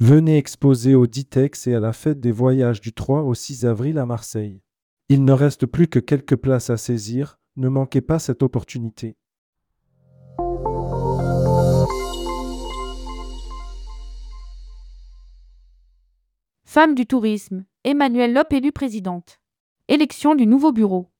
[0.00, 3.98] Venez exposer au Ditex et à la fête des voyages du 3 au 6 avril
[3.98, 4.62] à Marseille.
[5.08, 9.16] Il ne reste plus que quelques places à saisir, ne manquez pas cette opportunité.
[16.64, 19.40] Femme du tourisme, Emmanuelle Lop élue présidente.
[19.88, 21.10] Élection du nouveau bureau.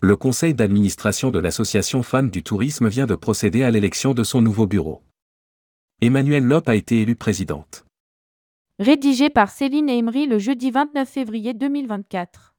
[0.00, 4.40] Le conseil d'administration de l'association Femmes du tourisme vient de procéder à l'élection de son
[4.40, 5.02] nouveau bureau.
[6.00, 7.87] Emmanuelle Lop a été élue présidente.
[8.80, 12.54] Rédigé par Céline Emery le jeudi 29 février 2024.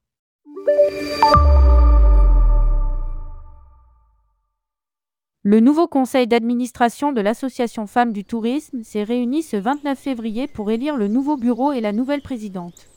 [5.44, 10.72] Le nouveau conseil d'administration de l'association Femmes du tourisme s'est réuni ce 29 février pour
[10.72, 12.88] élire le nouveau bureau et la nouvelle présidente.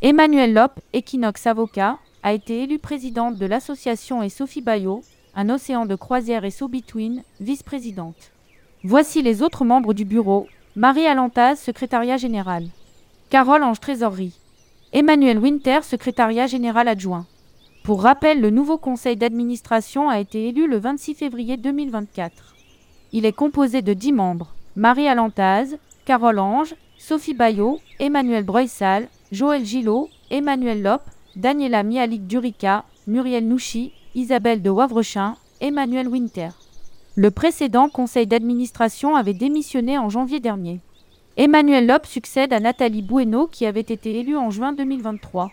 [0.00, 5.02] Emmanuelle Lop, Equinox Avocat, a été élue présidente de l'association et Sophie Bayot,
[5.34, 8.32] un océan de croisière et So-Between, vice-présidente.
[8.84, 10.46] Voici les autres membres du bureau.
[10.76, 12.68] Marie Alantaz, secrétariat général.
[13.28, 14.38] Carole Ange Trésorerie.
[14.92, 17.26] Emmanuel Winter, secrétariat général adjoint.
[17.82, 22.54] Pour rappel, le nouveau conseil d'administration a été élu le 26 février 2024.
[23.12, 24.54] Il est composé de 10 membres.
[24.76, 31.02] Marie Alantaz, Carole Ange, Sophie Bayot, Emmanuel Broissal, Joël Gillot, Emmanuel Lop,
[31.34, 36.50] Daniela Mialik Durica, Muriel Nouchi, Isabelle de Wavrechin, Emmanuel Winter.
[37.16, 40.80] Le précédent conseil d'administration avait démissionné en janvier dernier.
[41.36, 45.50] Emmanuel Lop succède à Nathalie Bueno qui avait été élue en juin 2023.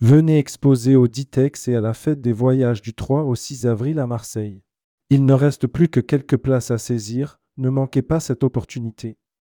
[0.00, 4.00] Venez exposer au Ditex et à la fête des voyages du 3 au 6 avril
[4.00, 4.62] à Marseille.
[5.10, 9.19] Il ne reste plus que quelques places à saisir, ne manquez pas cette opportunité.